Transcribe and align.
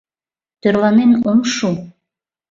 Тӧрланен 0.61 1.11
ом 1.29 1.39
шу. 1.53 1.69